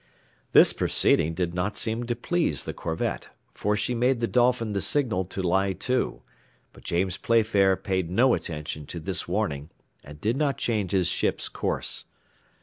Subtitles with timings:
[0.51, 4.81] This proceeding did not seem to please the corvette, for she made the Dolphin the
[4.81, 6.23] signal to lie to,
[6.73, 9.69] but James Playfair paid no attention to this warning,
[10.03, 12.05] and did not change his ship's course.